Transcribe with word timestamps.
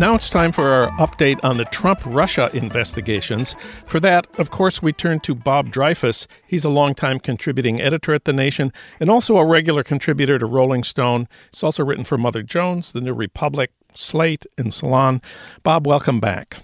Now 0.00 0.14
it's 0.14 0.30
time 0.30 0.52
for 0.52 0.70
our 0.70 0.90
update 0.92 1.44
on 1.44 1.58
the 1.58 1.66
Trump 1.66 2.00
Russia 2.06 2.48
investigations. 2.54 3.54
For 3.84 4.00
that, 4.00 4.26
of 4.38 4.50
course, 4.50 4.80
we 4.80 4.94
turn 4.94 5.20
to 5.20 5.34
Bob 5.34 5.70
Dreyfuss. 5.70 6.26
He's 6.46 6.64
a 6.64 6.70
longtime 6.70 7.20
contributing 7.20 7.82
editor 7.82 8.14
at 8.14 8.24
The 8.24 8.32
Nation 8.32 8.72
and 8.98 9.10
also 9.10 9.36
a 9.36 9.44
regular 9.44 9.82
contributor 9.82 10.38
to 10.38 10.46
Rolling 10.46 10.84
Stone. 10.84 11.28
He's 11.52 11.62
also 11.62 11.84
written 11.84 12.04
for 12.06 12.16
Mother 12.16 12.42
Jones, 12.42 12.92
The 12.92 13.02
New 13.02 13.12
Republic, 13.12 13.72
Slate, 13.92 14.46
and 14.56 14.72
Salon. 14.72 15.20
Bob, 15.62 15.86
welcome 15.86 16.18
back. 16.18 16.56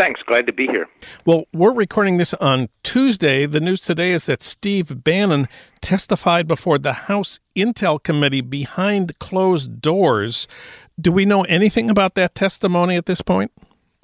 Thanks. 0.00 0.22
Glad 0.26 0.46
to 0.46 0.52
be 0.54 0.66
here. 0.66 0.88
Well, 1.26 1.44
we're 1.52 1.72
recording 1.72 2.16
this 2.16 2.32
on 2.34 2.70
Tuesday. 2.82 3.44
The 3.44 3.60
news 3.60 3.80
today 3.80 4.12
is 4.12 4.24
that 4.26 4.42
Steve 4.42 5.04
Bannon 5.04 5.46
testified 5.82 6.48
before 6.48 6.78
the 6.78 6.92
House 6.92 7.38
Intel 7.54 8.02
Committee 8.02 8.40
behind 8.40 9.18
closed 9.18 9.82
doors 9.82 10.48
do 11.00 11.12
we 11.12 11.24
know 11.24 11.42
anything 11.44 11.88
about 11.88 12.14
that 12.14 12.34
testimony 12.34 12.96
at 12.96 13.06
this 13.06 13.22
point? 13.22 13.52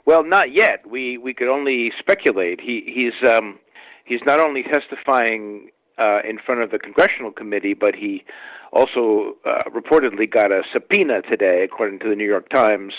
Well, 0.06 0.24
not 0.24 0.52
yet. 0.52 0.86
We 0.88 1.18
we 1.18 1.34
could 1.34 1.48
only 1.48 1.92
speculate. 1.98 2.60
He 2.60 2.82
he's 2.86 3.28
um, 3.28 3.58
he's 4.04 4.20
not 4.24 4.40
only 4.40 4.62
testifying 4.62 5.70
uh, 5.98 6.20
in 6.28 6.38
front 6.38 6.62
of 6.62 6.70
the 6.70 6.78
congressional 6.78 7.32
committee, 7.32 7.74
but 7.74 7.94
he 7.94 8.24
also 8.72 9.36
uh, 9.44 9.64
reportedly 9.74 10.30
got 10.30 10.52
a 10.52 10.62
subpoena 10.72 11.22
today, 11.22 11.64
according 11.64 11.98
to 12.00 12.08
the 12.08 12.14
New 12.14 12.26
York 12.26 12.48
Times, 12.50 12.92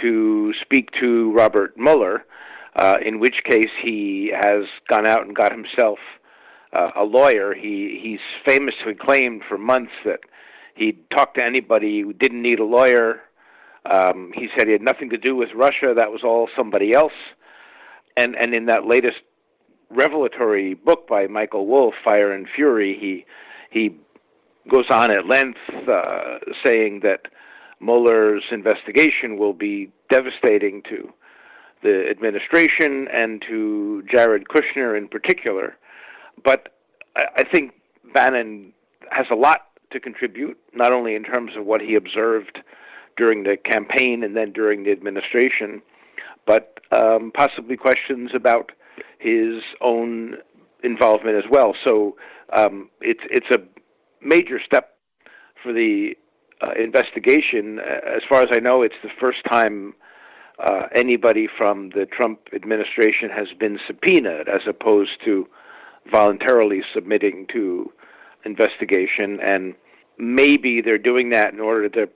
to 0.00 0.52
speak 0.62 0.90
to 1.00 1.32
Robert 1.32 1.76
Mueller. 1.76 2.24
Uh, 2.74 2.96
in 3.04 3.20
which 3.20 3.36
case, 3.44 3.70
he 3.82 4.32
has 4.34 4.64
gone 4.88 5.06
out 5.06 5.26
and 5.26 5.36
got 5.36 5.52
himself 5.52 5.98
uh, 6.72 6.90
a 6.96 7.04
lawyer. 7.04 7.54
He 7.54 8.00
he's 8.02 8.20
famously 8.46 8.94
claimed 8.94 9.42
for 9.48 9.58
months 9.58 9.92
that 10.04 10.20
he'd 10.74 10.98
talk 11.10 11.34
to 11.34 11.42
anybody 11.42 12.00
who 12.00 12.14
didn't 12.14 12.40
need 12.40 12.60
a 12.60 12.64
lawyer 12.64 13.20
um, 13.90 14.32
he 14.34 14.48
said 14.56 14.66
he 14.66 14.72
had 14.72 14.82
nothing 14.82 15.10
to 15.10 15.18
do 15.18 15.34
with 15.34 15.48
Russia. 15.54 15.94
That 15.96 16.10
was 16.10 16.20
all 16.24 16.48
somebody 16.56 16.94
else. 16.94 17.12
And 18.16 18.36
and 18.36 18.54
in 18.54 18.66
that 18.66 18.86
latest 18.86 19.18
revelatory 19.90 20.74
book 20.74 21.08
by 21.08 21.26
Michael 21.26 21.66
Wolff, 21.66 21.94
Fire 22.04 22.32
and 22.32 22.46
Fury, 22.54 22.96
he 22.98 23.24
he 23.70 23.96
goes 24.70 24.84
on 24.90 25.10
at 25.10 25.26
length 25.26 25.58
uh, 25.88 26.38
saying 26.64 27.00
that 27.02 27.22
Mueller's 27.82 28.44
investigation 28.50 29.36
will 29.36 29.52
be 29.52 29.90
devastating 30.10 30.82
to 30.88 31.12
the 31.82 32.04
administration 32.08 33.08
and 33.12 33.42
to 33.48 34.04
Jared 34.12 34.44
Kushner 34.48 34.96
in 34.96 35.08
particular. 35.08 35.76
But 36.44 36.68
I, 37.16 37.44
think 37.52 37.72
Bannon 38.14 38.72
has 39.10 39.26
a 39.30 39.34
lot 39.34 39.66
to 39.90 40.00
contribute, 40.00 40.56
not 40.72 40.92
only 40.92 41.14
in 41.14 41.24
terms 41.24 41.52
of 41.58 41.66
what 41.66 41.80
he 41.80 41.94
observed 41.96 42.60
during 43.16 43.42
the 43.42 43.56
campaign 43.56 44.22
and 44.22 44.36
then 44.36 44.52
during 44.52 44.84
the 44.84 44.92
administration, 44.92 45.82
but 46.46 46.78
um, 46.92 47.32
possibly 47.34 47.76
questions 47.76 48.30
about 48.34 48.72
his 49.18 49.62
own 49.80 50.36
involvement 50.82 51.36
as 51.36 51.44
well. 51.50 51.74
So 51.84 52.16
um, 52.52 52.88
it's 53.00 53.22
it's 53.30 53.50
a 53.50 53.58
major 54.24 54.60
step 54.64 54.94
for 55.62 55.72
the 55.72 56.14
uh, 56.62 56.70
investigation. 56.78 57.78
As 57.78 58.22
far 58.28 58.42
as 58.42 58.48
I 58.52 58.60
know, 58.60 58.82
it's 58.82 58.94
the 59.02 59.10
first 59.20 59.38
time 59.50 59.94
uh, 60.58 60.86
anybody 60.94 61.48
from 61.58 61.90
the 61.90 62.06
Trump 62.06 62.40
administration 62.54 63.30
has 63.30 63.48
been 63.58 63.78
subpoenaed, 63.86 64.48
as 64.48 64.60
opposed 64.68 65.10
to 65.24 65.48
voluntarily 66.10 66.82
submitting 66.94 67.46
to 67.52 67.92
investigation. 68.44 69.40
And 69.40 69.74
maybe 70.18 70.80
they're 70.80 70.98
doing 70.98 71.30
that 71.30 71.52
in 71.52 71.60
order 71.60 71.88
to 71.90 72.08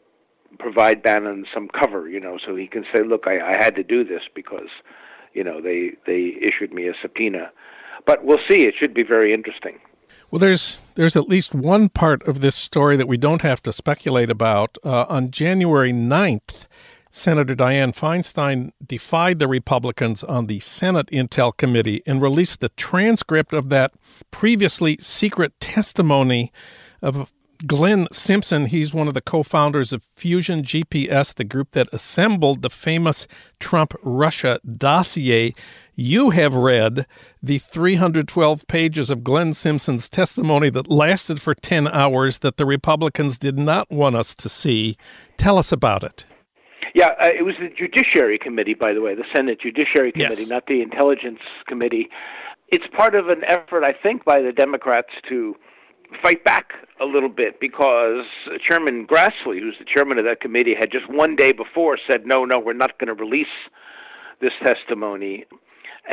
provide 0.59 1.03
Bannon 1.03 1.45
some 1.53 1.69
cover, 1.69 2.09
you 2.09 2.21
know, 2.21 2.39
so 2.47 2.55
he 2.55 2.67
can 2.67 2.85
say, 2.95 3.03
"Look, 3.03 3.25
I, 3.27 3.41
I 3.41 3.65
had 3.65 3.75
to 3.77 3.83
do 3.83 4.05
this 4.05 4.23
because, 4.35 4.71
you 5.35 5.45
know, 5.45 5.61
they 5.61 5.93
they 6.07 6.35
issued 6.41 6.73
me 6.73 6.89
a 6.89 6.93
subpoena." 7.03 7.51
But 8.07 8.25
we'll 8.25 8.39
see. 8.49 8.65
It 8.65 8.75
should 8.79 8.95
be 8.95 9.03
very 9.03 9.33
interesting. 9.33 9.81
Well, 10.31 10.41
there's 10.41 10.81
there's 10.97 11.17
at 11.17 11.29
least 11.29 11.55
one 11.55 11.89
part 11.89 12.27
of 12.27 12.41
this 12.41 12.57
story 12.57 12.97
that 12.97 13.09
we 13.09 13.17
don't 13.17 13.43
have 13.43 13.63
to 13.63 13.73
speculate 13.73 14.31
about. 14.31 14.77
Uh, 14.85 15.05
on 15.09 15.31
January 15.31 15.93
9th, 15.93 16.67
Senator 17.11 17.55
Dianne 17.55 17.95
Feinstein 17.95 18.73
defied 18.85 19.39
the 19.39 19.49
Republicans 19.49 20.25
on 20.25 20.47
the 20.47 20.61
Senate 20.61 21.07
Intel 21.09 21.57
Committee 21.57 22.03
and 22.07 22.21
released 22.21 22.61
the 22.61 22.71
transcript 22.71 23.53
of 23.53 23.69
that 23.69 23.93
previously 24.31 24.99
secret 25.01 25.59
testimony 25.61 26.53
of 27.01 27.31
Glenn 27.65 28.07
Simpson, 28.13 28.67
he's 28.67 28.93
one 28.93 29.09
of 29.09 29.15
the 29.15 29.21
co 29.21 29.43
founders 29.43 29.93
of 29.93 30.03
Fusion 30.17 30.63
GPS, 30.63 31.35
the 31.35 31.45
group 31.45 31.71
that 31.71 31.89
assembled 31.93 32.63
the 32.63 32.71
famous 32.71 33.27
Trump 33.61 33.95
Russia 34.03 34.61
dossier. 34.77 35.55
You 35.99 36.29
have 36.29 36.55
read 36.55 37.07
the 37.43 37.57
312 37.57 38.67
pages 38.67 39.09
of 39.09 39.25
Glenn 39.25 39.55
Simpson's 39.55 40.11
testimony 40.11 40.69
that 40.69 40.91
lasted 40.91 41.41
for 41.41 41.55
10 41.55 41.89
hours 41.89 42.39
that 42.39 42.59
the 42.59 42.67
Republicans 42.67 43.39
did 43.39 43.57
not 43.57 43.91
want 43.91 44.15
us 44.15 44.35
to 44.35 44.51
see. 44.51 44.99
Tell 45.39 45.57
us 45.57 45.73
about 45.73 46.05
it. 46.05 46.27
Yeah, 46.95 47.15
uh, 47.23 47.29
it 47.29 47.47
was 47.47 47.55
the 47.59 47.71
Judiciary 47.75 48.39
Committee, 48.39 48.75
by 48.75 48.93
the 48.93 49.01
way, 49.01 49.15
the 49.15 49.25
Senate 49.35 49.59
Judiciary 49.59 50.13
Committee, 50.13 50.43
yes. 50.43 50.51
not 50.51 50.67
the 50.67 50.83
Intelligence 50.83 51.41
Committee. 51.67 52.09
It's 52.69 52.85
part 52.95 53.15
of 53.15 53.29
an 53.31 53.43
effort, 53.49 53.83
I 53.83 53.95
think, 53.95 54.23
by 54.27 54.43
the 54.43 54.53
Democrats 54.53 55.09
to 55.31 55.57
fight 56.23 56.45
back 56.45 56.73
a 57.01 57.07
little 57.07 57.31
bit 57.31 57.59
because 57.59 58.25
Chairman 58.63 59.07
Grassley, 59.07 59.61
who's 59.61 59.77
the 59.79 59.87
chairman 59.87 60.19
of 60.19 60.27
that 60.27 60.43
committee, 60.43 60.75
had 60.79 60.91
just 60.93 61.09
one 61.09 61.37
day 61.37 61.53
before 61.53 61.99
said, 62.11 62.27
no, 62.27 62.45
no, 62.45 62.59
we're 62.59 62.75
not 62.75 62.99
going 62.99 63.09
to 63.09 63.23
release 63.23 63.47
this 64.43 64.53
testimony. 64.63 65.47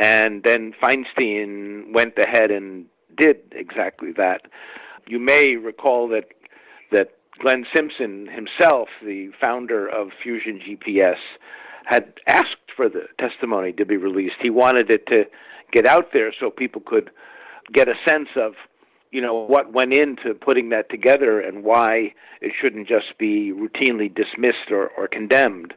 And 0.00 0.42
then 0.42 0.72
Feinstein 0.82 1.92
went 1.92 2.14
ahead 2.18 2.50
and 2.50 2.86
did 3.16 3.36
exactly 3.52 4.10
that. 4.16 4.42
You 5.06 5.18
may 5.18 5.56
recall 5.56 6.08
that 6.08 6.28
that 6.90 7.10
Glenn 7.40 7.64
Simpson 7.74 8.28
himself, 8.28 8.88
the 9.02 9.30
founder 9.40 9.88
of 9.88 10.08
Fusion 10.22 10.60
GPS, 10.60 11.18
had 11.84 12.14
asked 12.26 12.70
for 12.76 12.88
the 12.88 13.06
testimony 13.18 13.72
to 13.72 13.84
be 13.84 13.96
released. 13.96 14.36
He 14.40 14.50
wanted 14.50 14.90
it 14.90 15.06
to 15.08 15.24
get 15.72 15.86
out 15.86 16.12
there 16.12 16.32
so 16.38 16.50
people 16.50 16.82
could 16.84 17.10
get 17.72 17.88
a 17.88 17.94
sense 18.06 18.28
of 18.36 18.54
you 19.10 19.20
know 19.20 19.34
what 19.34 19.72
went 19.72 19.94
into 19.94 20.34
putting 20.34 20.70
that 20.70 20.90
together 20.90 21.40
and 21.40 21.62
why 21.62 22.12
it 22.40 22.52
shouldn't 22.60 22.88
just 22.88 23.16
be 23.18 23.52
routinely 23.52 24.12
dismissed 24.12 24.70
or, 24.70 24.88
or 24.98 25.06
condemned. 25.06 25.72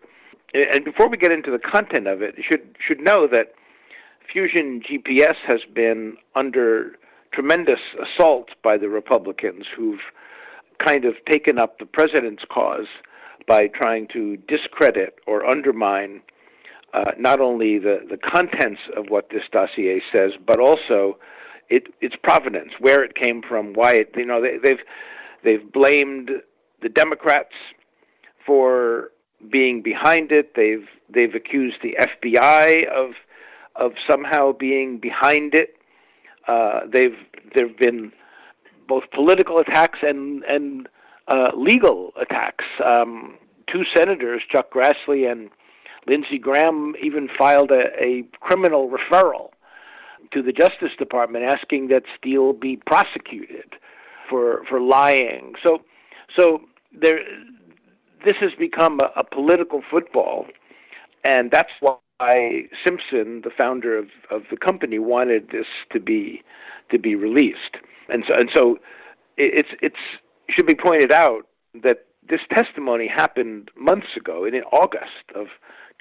And 0.54 0.84
before 0.84 1.08
we 1.08 1.18
get 1.18 1.32
into 1.32 1.52
the 1.52 1.60
content 1.60 2.08
of 2.08 2.22
it, 2.22 2.36
you 2.38 2.44
should 2.50 2.76
should 2.86 3.00
know 3.00 3.28
that 3.32 3.54
Fusion 4.32 4.82
GPS 4.82 5.36
has 5.48 5.60
been 5.74 6.18
under 6.36 6.94
tremendous 7.34 7.80
assault 8.02 8.50
by 8.64 8.78
the 8.78 8.90
Republicans 8.90 9.66
who've 9.76 10.00
kind 10.84 11.06
of 11.06 11.14
taken 11.30 11.58
up 11.60 11.80
the 11.80 11.86
president's 11.86 12.44
cause 12.52 12.88
by 13.48 13.68
trying 13.68 14.08
to 14.14 14.38
discredit 14.48 15.16
or 15.26 15.46
undermine 15.46 16.22
uh, 16.94 17.12
not 17.18 17.40
only 17.40 17.80
the, 17.80 18.00
the 18.10 18.18
contents 18.18 18.82
of 18.96 19.06
what 19.10 19.30
this 19.30 19.44
dossier 19.52 20.02
says, 20.16 20.32
but 20.46 20.60
also 20.60 21.18
it, 21.70 21.84
its 22.02 22.16
provenance, 22.24 22.72
where 22.80 23.04
it 23.04 23.14
came 23.16 23.42
from, 23.48 23.74
why 23.74 23.94
it. 23.94 24.12
You 24.16 24.26
know, 24.26 24.42
they, 24.42 24.58
they've 24.64 24.80
they've 25.44 25.72
blamed 25.72 26.32
the 26.82 26.90
Democrats 26.90 27.54
for 28.46 29.12
being 29.52 29.82
behind 29.82 30.32
it. 30.32 30.54
They've 30.56 30.88
they've 31.14 31.36
accused 31.36 31.78
the 31.84 31.96
FBI 32.00 32.88
of 32.90 33.12
of 33.78 33.92
somehow 34.10 34.52
being 34.52 35.00
behind 35.00 35.54
it. 35.54 35.76
Uh, 36.48 36.82
they've 36.92 37.18
there've 37.56 37.78
been 37.78 38.12
both 38.88 39.04
political 39.14 39.60
attacks 39.60 40.00
and 40.02 40.44
and 40.44 40.88
uh, 41.28 41.50
legal 41.56 42.14
attacks. 42.20 42.66
Um, 42.84 43.36
two 43.72 43.84
senators, 43.96 44.42
Chuck 44.52 44.72
Grassley 44.72 45.30
and 45.30 45.50
Lindsey 46.08 46.38
Graham, 46.40 46.96
even 47.04 47.28
filed 47.38 47.72
a, 47.72 47.84
a 48.02 48.24
criminal 48.40 48.90
referral 48.90 49.50
to 50.34 50.42
the 50.42 50.52
Justice 50.52 50.96
Department 50.98 51.46
asking 51.46 51.90
that 51.90 52.04
Steele 52.18 52.54
be 52.54 52.80
prosecuted 52.86 53.76
for 54.30 54.64
for 54.70 54.80
lying. 54.80 55.54
So 55.66 55.80
so 56.38 56.62
there 56.94 57.20
this 58.26 58.36
has 58.40 58.52
become 58.58 59.00
a, 59.00 59.12
a 59.20 59.24
political 59.24 59.82
football, 59.92 60.46
and 61.24 61.52
that's 61.52 61.70
why 61.82 61.98
Simpson, 62.86 63.42
the 63.44 63.52
founder 63.56 63.98
of, 63.98 64.08
of 64.32 64.44
the 64.50 64.58
company, 64.58 65.00
wanted 65.00 65.50
this 65.52 65.68
to 65.92 66.00
be 66.00 66.42
to 66.92 66.98
be 66.98 67.16
released. 67.16 67.78
And 68.10 68.24
so 68.28 68.34
and 68.36 68.50
so 68.56 68.78
it's 69.38 69.70
it's 69.82 69.96
it 70.48 70.54
should 70.56 70.68
be 70.68 70.76
pointed 70.76 71.12
out 71.12 71.44
that 71.84 72.06
this 72.28 72.42
testimony 72.54 73.08
happened 73.08 73.70
months 73.78 74.08
ago 74.18 74.46
in 74.46 74.56
August 74.72 75.32
of 75.36 75.48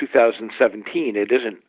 2017. 0.00 1.16
It 1.16 1.30
isn't 1.32 1.62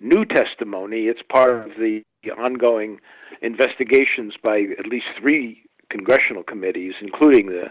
new 0.00 0.24
testimony. 0.24 1.02
It's 1.02 1.20
part 1.30 1.50
of 1.52 1.76
the 1.78 2.02
ongoing 2.38 2.98
investigations 3.42 4.34
by 4.42 4.64
at 4.78 4.86
least 4.86 5.06
three 5.20 5.62
congressional 5.90 6.42
committees, 6.42 6.94
including 7.00 7.46
the 7.46 7.64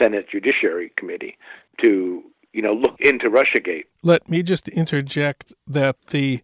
Senate 0.00 0.26
Judiciary 0.30 0.92
Committee, 0.96 1.36
to 1.84 2.22
you 2.56 2.62
know, 2.62 2.72
look 2.72 2.96
into 3.00 3.28
Russiagate. 3.28 3.84
Let 4.02 4.30
me 4.30 4.42
just 4.42 4.66
interject 4.68 5.52
that 5.68 5.96
the 6.08 6.42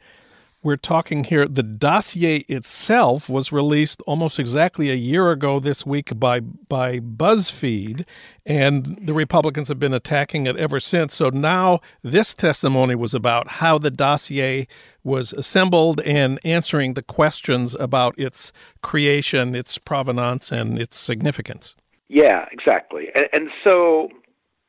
we're 0.65 0.77
talking 0.77 1.25
here, 1.25 1.49
the 1.49 1.65
dossier 1.65 2.45
itself 2.49 3.29
was 3.29 3.51
released 3.51 4.01
almost 4.03 4.39
exactly 4.39 4.91
a 4.91 4.95
year 4.95 5.33
ago 5.33 5.59
this 5.59 5.85
week 5.85 6.17
by 6.21 6.39
by 6.39 7.01
BuzzFeed, 7.01 8.05
and 8.47 8.97
the 9.03 9.15
Republicans 9.15 9.67
have 9.69 9.81
been 9.81 9.95
attacking 9.95 10.47
it 10.47 10.57
ever 10.57 10.79
since. 10.79 11.15
So 11.15 11.31
now 11.31 11.81
this 12.03 12.33
testimony 12.33 12.95
was 12.95 13.13
about 13.13 13.49
how 13.49 13.79
the 13.79 13.91
dossier 13.91 14.69
was 15.03 15.33
assembled 15.33 16.01
and 16.03 16.39
answering 16.45 16.95
the 16.95 17.03
questions 17.03 17.75
about 17.81 18.17
its 18.17 18.53
creation, 18.83 19.57
its 19.57 19.79
provenance, 19.79 20.53
and 20.53 20.79
its 20.79 20.97
significance. 20.97 21.75
Yeah, 22.07 22.47
exactly. 22.53 23.09
And, 23.17 23.27
and 23.33 23.49
so 23.67 24.11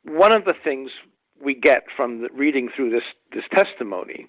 one 0.06 0.34
of 0.34 0.44
the 0.44 0.54
things 0.64 0.90
we 1.44 1.54
get 1.54 1.84
from 1.96 2.22
the, 2.22 2.28
reading 2.34 2.68
through 2.74 2.90
this 2.90 3.04
this 3.32 3.44
testimony 3.54 4.26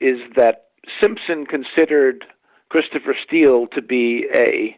is 0.00 0.18
that 0.36 0.66
Simpson 1.02 1.46
considered 1.46 2.24
Christopher 2.68 3.14
Steele 3.26 3.66
to 3.68 3.82
be 3.82 4.26
a 4.34 4.76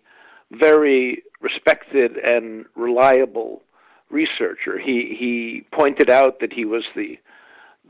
very 0.50 1.22
respected 1.40 2.16
and 2.16 2.64
reliable 2.74 3.62
researcher. 4.10 4.78
He 4.78 5.16
he 5.18 5.64
pointed 5.72 6.10
out 6.10 6.40
that 6.40 6.52
he 6.52 6.64
was 6.64 6.84
the 6.94 7.18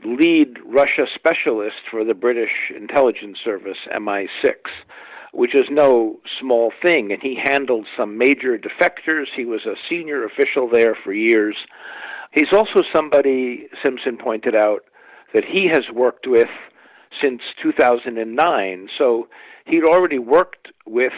lead 0.05 0.57
Russia 0.65 1.05
specialist 1.13 1.81
for 1.91 2.03
the 2.03 2.13
British 2.13 2.71
intelligence 2.75 3.37
service 3.43 3.77
MI6, 3.93 4.55
which 5.33 5.53
is 5.53 5.65
no 5.69 6.19
small 6.39 6.71
thing, 6.83 7.11
and 7.11 7.21
he 7.21 7.37
handled 7.43 7.85
some 7.97 8.17
major 8.17 8.57
defectors. 8.57 9.25
He 9.35 9.45
was 9.45 9.65
a 9.65 9.75
senior 9.89 10.25
official 10.25 10.69
there 10.71 10.95
for 11.03 11.13
years. 11.13 11.55
He's 12.31 12.53
also 12.53 12.83
somebody 12.93 13.67
Simpson 13.83 14.17
pointed 14.17 14.55
out 14.55 14.81
that 15.33 15.43
he 15.45 15.67
has 15.71 15.83
worked 15.93 16.27
with 16.27 16.49
since 17.23 17.41
2009. 17.61 18.89
So 18.97 19.27
he'd 19.65 19.83
already 19.83 20.19
worked 20.19 20.69
with 20.85 21.13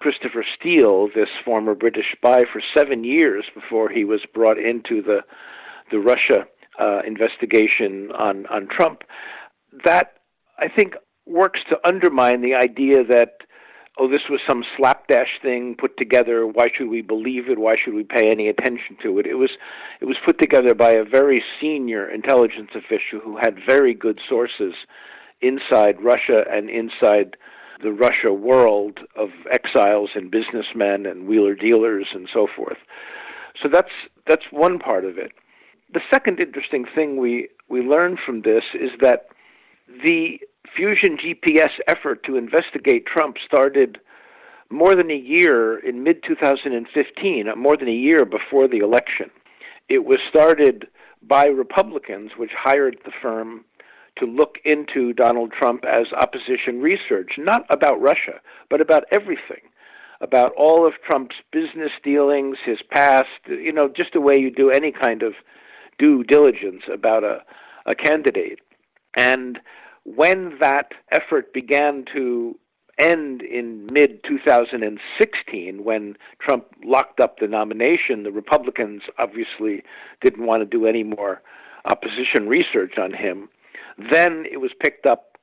Christopher 0.00 0.44
Steele, 0.58 1.08
this 1.14 1.28
former 1.44 1.74
British 1.74 2.06
spy, 2.12 2.44
for 2.52 2.62
seven 2.76 3.04
years 3.04 3.44
before 3.54 3.90
he 3.90 4.04
was 4.04 4.20
brought 4.32 4.58
into 4.58 5.02
the 5.02 5.20
the 5.90 5.98
Russia 5.98 6.46
uh, 6.78 7.00
investigation 7.06 8.10
on 8.12 8.46
on 8.46 8.66
Trump. 8.68 9.02
That 9.84 10.14
I 10.58 10.68
think 10.68 10.94
works 11.26 11.60
to 11.68 11.76
undermine 11.86 12.40
the 12.40 12.54
idea 12.54 13.04
that 13.04 13.40
oh, 13.98 14.08
this 14.08 14.22
was 14.30 14.40
some 14.48 14.64
slapdash 14.76 15.40
thing 15.42 15.76
put 15.78 15.96
together. 15.96 16.46
Why 16.46 16.66
should 16.76 16.88
we 16.88 17.02
believe 17.02 17.48
it? 17.48 17.58
Why 17.58 17.76
should 17.82 17.94
we 17.94 18.04
pay 18.04 18.30
any 18.30 18.48
attention 18.48 18.96
to 19.02 19.18
it? 19.18 19.26
It 19.26 19.34
was 19.34 19.50
it 20.00 20.06
was 20.06 20.16
put 20.24 20.40
together 20.40 20.74
by 20.74 20.92
a 20.92 21.04
very 21.04 21.42
senior 21.60 22.08
intelligence 22.08 22.70
official 22.74 23.20
who 23.22 23.36
had 23.36 23.58
very 23.66 23.94
good 23.94 24.20
sources 24.28 24.74
inside 25.42 26.02
Russia 26.02 26.44
and 26.50 26.70
inside 26.70 27.36
the 27.82 27.92
Russia 27.92 28.32
world 28.32 29.00
of 29.16 29.30
exiles 29.52 30.10
and 30.14 30.30
businessmen 30.30 31.06
and 31.06 31.26
wheeler 31.26 31.54
dealers 31.54 32.06
and 32.12 32.28
so 32.32 32.46
forth. 32.54 32.76
So 33.62 33.68
that's 33.72 33.92
that's 34.26 34.44
one 34.50 34.78
part 34.78 35.04
of 35.04 35.18
it. 35.18 35.32
The 35.92 36.00
second 36.12 36.40
interesting 36.40 36.84
thing 36.94 37.16
we 37.16 37.48
we 37.68 37.80
learned 37.80 38.18
from 38.24 38.42
this 38.42 38.64
is 38.74 38.90
that 39.00 39.28
the 40.04 40.40
Fusion 40.76 41.16
GPS 41.16 41.70
effort 41.88 42.22
to 42.24 42.36
investigate 42.36 43.06
Trump 43.06 43.36
started 43.44 43.98
more 44.70 44.94
than 44.94 45.10
a 45.10 45.16
year 45.16 45.78
in 45.78 46.04
mid 46.04 46.22
2015, 46.26 47.48
uh, 47.48 47.56
more 47.56 47.76
than 47.76 47.88
a 47.88 47.92
year 47.92 48.24
before 48.24 48.68
the 48.68 48.78
election. 48.78 49.30
It 49.88 50.04
was 50.04 50.18
started 50.28 50.86
by 51.22 51.46
Republicans, 51.46 52.32
which 52.36 52.52
hired 52.56 52.98
the 53.04 53.12
firm 53.20 53.64
to 54.18 54.26
look 54.26 54.56
into 54.64 55.12
Donald 55.12 55.52
Trump 55.52 55.84
as 55.84 56.06
opposition 56.16 56.80
research, 56.80 57.32
not 57.38 57.64
about 57.70 58.00
Russia, 58.00 58.40
but 58.68 58.80
about 58.80 59.04
everything, 59.12 59.62
about 60.20 60.52
all 60.56 60.86
of 60.86 60.94
Trump's 61.06 61.36
business 61.52 61.90
dealings, 62.04 62.56
his 62.64 62.78
past, 62.90 63.26
you 63.48 63.72
know, 63.72 63.88
just 63.88 64.12
the 64.12 64.20
way 64.20 64.38
you 64.38 64.50
do 64.50 64.70
any 64.70 64.92
kind 64.92 65.22
of 65.22 65.34
due 65.98 66.22
diligence 66.24 66.82
about 66.92 67.24
a, 67.24 67.42
a 67.86 67.94
candidate. 67.94 68.60
And 69.16 69.58
when 70.04 70.58
that 70.60 70.92
effort 71.12 71.52
began 71.52 72.04
to 72.14 72.58
end 72.98 73.42
in 73.42 73.88
mid 73.90 74.22
2016 74.24 75.84
when 75.84 76.16
Trump 76.40 76.66
locked 76.84 77.20
up 77.20 77.38
the 77.38 77.48
nomination, 77.48 78.22
the 78.22 78.32
Republicans 78.32 79.02
obviously 79.18 79.82
didn't 80.22 80.46
want 80.46 80.60
to 80.60 80.66
do 80.66 80.86
any 80.86 81.02
more 81.02 81.40
opposition 81.86 82.46
research 82.46 82.94
on 82.98 83.12
him. 83.12 83.48
Then 84.10 84.44
it 84.50 84.58
was 84.58 84.70
picked 84.82 85.06
up 85.06 85.38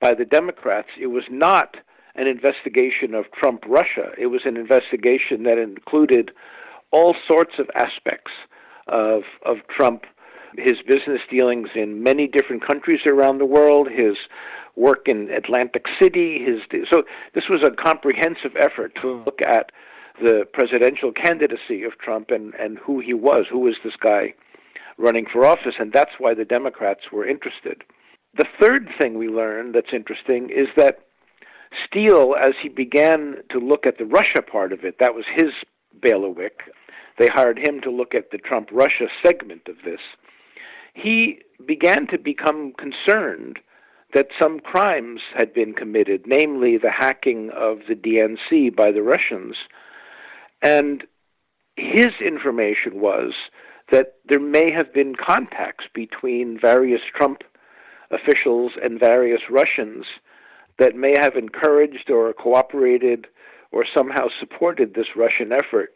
by 0.00 0.14
the 0.14 0.24
Democrats. 0.24 0.88
It 1.00 1.08
was 1.08 1.24
not 1.30 1.76
an 2.14 2.26
investigation 2.26 3.14
of 3.14 3.26
Trump 3.32 3.62
Russia, 3.66 4.10
it 4.18 4.26
was 4.26 4.40
an 4.44 4.56
investigation 4.56 5.44
that 5.44 5.56
included 5.56 6.32
all 6.90 7.14
sorts 7.30 7.52
of 7.58 7.70
aspects 7.76 8.32
of, 8.88 9.22
of 9.46 9.58
Trump, 9.68 10.04
his 10.56 10.76
business 10.86 11.20
dealings 11.30 11.68
in 11.74 12.02
many 12.02 12.26
different 12.26 12.66
countries 12.66 13.00
around 13.06 13.38
the 13.38 13.46
world, 13.46 13.88
his 13.90 14.16
work 14.76 15.06
in 15.06 15.30
Atlantic 15.30 15.84
City. 16.00 16.44
His 16.44 16.60
so 16.90 17.02
this 17.34 17.44
was 17.50 17.62
a 17.66 17.70
comprehensive 17.70 18.56
effort 18.58 18.94
to 19.02 19.18
hmm. 19.18 19.24
look 19.24 19.40
at 19.46 19.70
the 20.20 20.44
presidential 20.52 21.12
candidacy 21.12 21.84
of 21.84 21.98
Trump 21.98 22.30
and, 22.30 22.54
and 22.54 22.78
who 22.78 23.00
he 23.00 23.14
was, 23.14 23.46
who 23.50 23.60
was 23.60 23.76
this 23.84 23.94
guy 24.00 24.34
running 24.96 25.26
for 25.32 25.46
office, 25.46 25.74
and 25.78 25.92
that's 25.92 26.10
why 26.18 26.34
the 26.34 26.44
Democrats 26.44 27.12
were 27.12 27.26
interested. 27.26 27.84
The 28.36 28.46
third 28.60 28.88
thing 29.00 29.16
we 29.16 29.28
learned 29.28 29.74
that's 29.74 29.92
interesting 29.92 30.50
is 30.50 30.66
that 30.76 31.04
Steele, 31.86 32.34
as 32.40 32.52
he 32.62 32.68
began 32.68 33.36
to 33.50 33.58
look 33.58 33.86
at 33.86 33.98
the 33.98 34.04
Russia 34.04 34.42
part 34.42 34.72
of 34.72 34.84
it, 34.84 34.96
that 34.98 35.14
was 35.14 35.24
his 35.36 35.50
bailiwick. 36.02 36.60
They 37.18 37.28
hired 37.28 37.58
him 37.58 37.80
to 37.82 37.90
look 37.90 38.14
at 38.14 38.30
the 38.30 38.38
Trump 38.38 38.68
Russia 38.72 39.06
segment 39.24 39.68
of 39.68 39.76
this. 39.84 40.00
He 41.00 41.38
began 41.64 42.06
to 42.08 42.18
become 42.18 42.72
concerned 42.72 43.58
that 44.14 44.28
some 44.40 44.58
crimes 44.58 45.20
had 45.36 45.52
been 45.52 45.74
committed, 45.74 46.24
namely 46.26 46.78
the 46.78 46.90
hacking 46.90 47.50
of 47.54 47.80
the 47.88 47.94
DNC 47.94 48.74
by 48.74 48.90
the 48.90 49.02
Russians. 49.02 49.54
And 50.62 51.04
his 51.76 52.08
information 52.24 53.00
was 53.00 53.32
that 53.92 54.14
there 54.28 54.40
may 54.40 54.72
have 54.72 54.92
been 54.92 55.14
contacts 55.14 55.84
between 55.94 56.58
various 56.60 57.02
Trump 57.14 57.42
officials 58.10 58.72
and 58.82 58.98
various 58.98 59.42
Russians 59.50 60.04
that 60.78 60.96
may 60.96 61.14
have 61.20 61.36
encouraged 61.36 62.10
or 62.10 62.32
cooperated 62.32 63.26
or 63.70 63.84
somehow 63.94 64.28
supported 64.40 64.94
this 64.94 65.14
Russian 65.14 65.52
effort. 65.52 65.94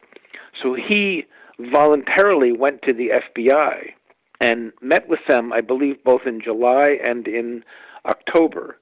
So 0.61 0.75
he 0.75 1.25
voluntarily 1.59 2.51
went 2.51 2.83
to 2.83 2.93
the 2.93 3.09
FBI 3.09 3.93
and 4.41 4.73
met 4.81 5.07
with 5.07 5.19
them, 5.27 5.53
I 5.53 5.61
believe, 5.61 6.03
both 6.03 6.21
in 6.25 6.41
July 6.41 6.97
and 7.05 7.27
in 7.27 7.63
October, 8.05 8.77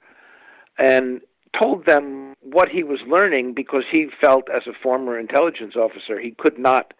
and 0.77 1.22
told 1.62 1.86
them 1.86 2.36
what 2.41 2.70
he 2.70 2.84
was 2.84 3.00
learning 3.08 3.53
because 3.53 3.84
he 3.91 4.08
felt, 4.22 4.46
as 4.50 4.63
a 4.67 4.74
former 4.81 5.20
intelligence 5.20 5.75
officer, 5.75 6.20
he 6.20 6.31
could 6.31 6.58
not 6.58 6.93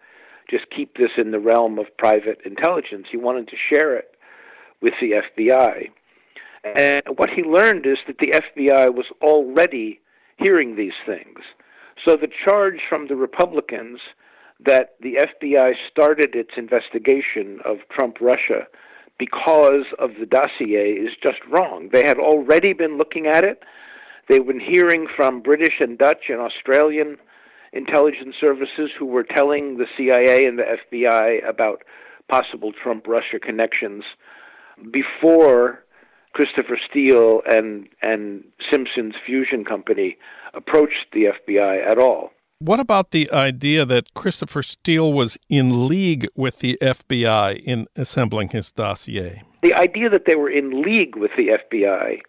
just 0.50 0.64
keep 0.74 0.96
this 0.96 1.12
in 1.16 1.30
the 1.30 1.40
realm 1.40 1.78
of 1.78 1.86
private 1.98 2.38
intelligence. 2.44 3.06
He 3.10 3.16
wanted 3.16 3.48
to 3.48 3.56
share 3.72 3.96
it 3.96 4.14
with 4.80 4.92
the 5.00 5.12
FBI. 5.12 5.88
And 6.64 7.02
what 7.16 7.30
he 7.30 7.42
learned 7.42 7.86
is 7.86 7.98
that 8.06 8.18
the 8.18 8.32
FBI 8.32 8.94
was 8.94 9.06
already 9.20 10.00
hearing 10.36 10.76
these 10.76 10.92
things. 11.06 11.40
So 12.06 12.16
the 12.16 12.28
charge 12.44 12.80
from 12.88 13.08
the 13.08 13.16
Republicans 13.16 14.00
that 14.66 14.94
the 15.00 15.18
FBI 15.42 15.72
started 15.90 16.34
its 16.34 16.52
investigation 16.56 17.60
of 17.64 17.78
Trump 17.90 18.18
Russia 18.20 18.66
because 19.18 19.86
of 19.98 20.10
the 20.18 20.26
dossier 20.26 20.92
is 20.92 21.10
just 21.22 21.38
wrong. 21.48 21.90
They 21.92 22.06
had 22.06 22.18
already 22.18 22.72
been 22.72 22.98
looking 22.98 23.26
at 23.26 23.44
it. 23.44 23.62
They've 24.28 24.46
been 24.46 24.60
hearing 24.60 25.06
from 25.14 25.42
British 25.42 25.74
and 25.80 25.98
Dutch 25.98 26.24
and 26.28 26.40
Australian 26.40 27.18
intelligence 27.72 28.36
services 28.40 28.90
who 28.98 29.06
were 29.06 29.24
telling 29.24 29.78
the 29.78 29.86
CIA 29.96 30.46
and 30.46 30.58
the 30.58 30.76
FBI 30.92 31.48
about 31.48 31.82
possible 32.28 32.72
Trump 32.72 33.06
Russia 33.06 33.38
connections 33.40 34.04
before 34.90 35.84
Christopher 36.32 36.78
Steele 36.88 37.42
and 37.46 37.88
and 38.00 38.44
Simpson's 38.70 39.14
Fusion 39.24 39.64
Company 39.64 40.16
approached 40.54 41.06
the 41.12 41.26
FBI 41.26 41.86
at 41.86 41.98
all. 41.98 42.32
What 42.64 42.78
about 42.78 43.10
the 43.10 43.28
idea 43.32 43.84
that 43.86 44.14
Christopher 44.14 44.62
Steele 44.62 45.12
was 45.12 45.36
in 45.48 45.88
league 45.88 46.28
with 46.36 46.60
the 46.60 46.78
FBI 46.80 47.60
in 47.60 47.88
assembling 47.96 48.50
his 48.50 48.70
dossier? 48.70 49.42
The 49.64 49.74
idea 49.74 50.08
that 50.10 50.26
they 50.28 50.36
were 50.36 50.48
in 50.48 50.80
league 50.80 51.16
with 51.16 51.32
the 51.36 51.58
FBI 51.58 52.20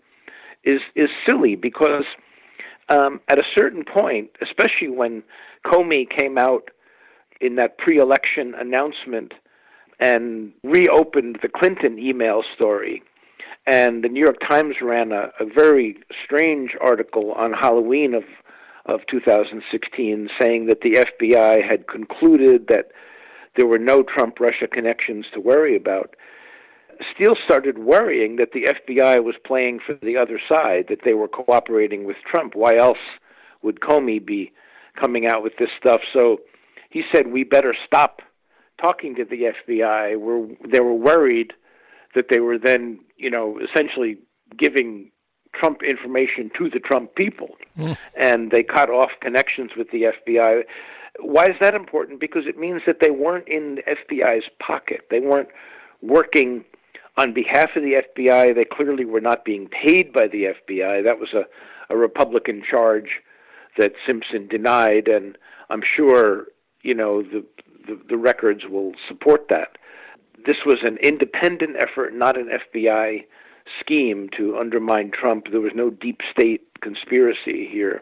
is 0.64 0.82
is 0.96 1.10
silly 1.28 1.56
because 1.56 2.06
um, 2.90 3.22
at 3.28 3.38
a 3.38 3.44
certain 3.56 3.84
point, 3.86 4.32
especially 4.42 4.88
when 4.88 5.22
Comey 5.68 6.10
came 6.10 6.40
out 6.40 6.72
in 7.40 7.58
that 7.58 7.78
pre-election 7.78 8.56
announcement 8.60 9.36
and 10.00 10.52
reopened 10.64 11.38
the 11.44 11.48
Clinton 11.48 12.00
email 12.00 12.42
story. 12.56 13.04
And 13.68 14.04
the 14.04 14.10
New 14.10 14.20
York 14.20 14.40
Times 14.50 14.78
ran 14.82 15.12
a, 15.12 15.30
a 15.40 15.46
very 15.46 16.00
strange 16.26 16.72
article 16.82 17.34
on 17.34 17.54
Halloween 17.54 18.16
of 18.16 18.24
of 18.86 19.02
2016 19.10 20.30
saying 20.40 20.66
that 20.68 20.82
the 20.82 21.06
FBI 21.22 21.68
had 21.68 21.88
concluded 21.88 22.68
that 22.68 22.92
there 23.56 23.68
were 23.68 23.80
no 23.80 24.04
Trump 24.04 24.40
Russia 24.40 24.68
connections 24.72 25.26
to 25.34 25.40
worry 25.40 25.76
about. 25.76 26.16
Steele 27.14 27.36
started 27.44 27.80
worrying 27.80 28.36
that 28.38 28.52
the 28.54 28.68
FBI 28.68 29.24
was 29.24 29.36
playing 29.46 29.80
for 29.86 29.96
the 30.02 30.18
other 30.18 30.40
side, 30.52 30.86
that 30.90 31.00
they 31.06 31.14
were 31.14 31.28
cooperating 31.28 32.04
with 32.06 32.18
Trump. 32.30 32.56
Why 32.56 32.76
else 32.76 32.98
would 33.62 33.80
Comey 33.80 34.24
be 34.24 34.52
coming 35.00 35.26
out 35.26 35.44
with 35.44 35.54
this 35.58 35.70
stuff? 35.80 36.02
So 36.16 36.38
he 36.90 37.04
said, 37.12 37.32
We 37.32 37.44
better 37.44 37.76
stop 37.86 38.22
talking 38.80 39.16
to 39.16 39.26
the 39.26 39.52
FBI. 39.68 40.20
We're, 40.20 40.48
they 40.72 40.80
were 40.80 40.94
worried 40.94 41.54
that 42.16 42.26
they 42.30 42.40
were 42.40 42.58
then, 42.60 43.00
you 43.18 43.30
know, 43.30 43.60
essentially 43.60 44.18
giving 44.58 45.10
Trump 45.54 45.82
information 45.84 46.52
to 46.58 46.70
the 46.70 46.80
Trump 46.80 47.16
people. 47.16 47.50
Mm. 47.78 47.98
And 48.16 48.52
they 48.52 48.64
cut 48.64 48.90
off 48.90 49.12
connections 49.22 49.72
with 49.78 49.92
the 49.92 50.04
FBI. 50.04 50.64
Why 51.20 51.46
is 51.46 51.56
that 51.62 51.76
important? 51.76 52.20
Because 52.20 52.44
it 52.48 52.58
means 52.58 52.82
that 52.88 52.98
they 53.00 53.12
weren't 53.12 53.48
in 53.48 53.76
the 53.76 53.84
FBI's 53.84 54.46
pocket. 54.60 55.02
They 55.10 55.20
weren't 55.20 55.50
working 56.02 56.66
on 57.18 57.34
behalf 57.34 57.70
of 57.76 57.84
the 57.84 58.02
FBI. 58.02 58.56
They 58.56 58.66
clearly 58.66 59.06
were 59.06 59.22
not 59.22 59.46
being 59.46 59.70
paid 59.70 60.12
by 60.12 60.28
the 60.28 60.46
FBI. 60.46 61.04
That 61.04 61.20
was 61.20 61.34
a, 61.34 61.44
a 61.94 61.98
Republican 61.98 62.64
charge 62.68 63.22
that 63.78 63.94
Simpson 64.06 64.48
denied, 64.48 65.08
and 65.08 65.38
I'm 65.70 65.82
sure 65.96 66.48
you 66.82 66.94
know 66.94 67.22
the, 67.22 67.44
the 67.88 68.00
the 68.10 68.18
records 68.18 68.64
will 68.70 68.94
support 69.08 69.48
that. 69.50 69.78
This 70.46 70.58
was 70.66 70.80
an 70.84 70.98
independent 70.98 71.78
effort, 71.80 72.14
not 72.14 72.38
an 72.38 72.50
FBI 72.50 73.26
scheme 73.80 74.30
to 74.38 74.58
undermine 74.58 75.12
Trump. 75.12 75.46
There 75.52 75.62
was 75.62 75.74
no 75.76 75.90
deep 75.90 76.20
state 76.32 76.62
conspiracy 76.82 77.68
here. 77.72 78.02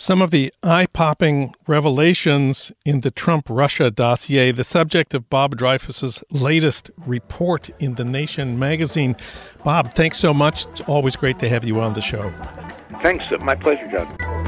Some 0.00 0.22
of 0.22 0.30
the 0.30 0.54
eye 0.62 0.86
popping 0.86 1.54
revelations 1.66 2.70
in 2.84 3.00
the 3.00 3.10
Trump 3.10 3.46
Russia 3.50 3.90
dossier, 3.90 4.52
the 4.52 4.62
subject 4.62 5.12
of 5.12 5.28
Bob 5.28 5.56
Dreyfuss's 5.56 6.22
latest 6.30 6.92
report 7.04 7.68
in 7.80 7.96
The 7.96 8.04
Nation 8.04 8.60
magazine. 8.60 9.16
Bob, 9.64 9.92
thanks 9.94 10.18
so 10.18 10.32
much. 10.32 10.66
It's 10.68 10.82
always 10.82 11.16
great 11.16 11.40
to 11.40 11.48
have 11.48 11.64
you 11.64 11.80
on 11.80 11.94
the 11.94 12.00
show. 12.00 12.30
Thanks. 13.02 13.24
My 13.40 13.56
pleasure, 13.56 13.88
Jon. 13.88 14.47